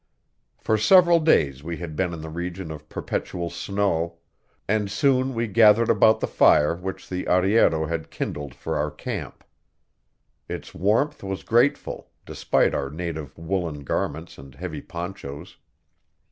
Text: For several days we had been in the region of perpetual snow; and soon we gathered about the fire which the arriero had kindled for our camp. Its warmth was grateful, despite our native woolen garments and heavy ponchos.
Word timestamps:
For 0.57 0.79
several 0.79 1.19
days 1.19 1.61
we 1.63 1.77
had 1.77 1.95
been 1.95 2.11
in 2.11 2.21
the 2.21 2.29
region 2.31 2.71
of 2.71 2.89
perpetual 2.89 3.51
snow; 3.51 4.17
and 4.67 4.89
soon 4.89 5.35
we 5.35 5.45
gathered 5.45 5.91
about 5.91 6.21
the 6.21 6.27
fire 6.27 6.75
which 6.75 7.07
the 7.07 7.27
arriero 7.27 7.85
had 7.85 8.09
kindled 8.09 8.55
for 8.55 8.75
our 8.77 8.89
camp. 8.89 9.43
Its 10.49 10.73
warmth 10.73 11.21
was 11.21 11.43
grateful, 11.43 12.09
despite 12.25 12.73
our 12.73 12.89
native 12.89 13.37
woolen 13.37 13.83
garments 13.83 14.39
and 14.39 14.55
heavy 14.55 14.81
ponchos. 14.81 15.57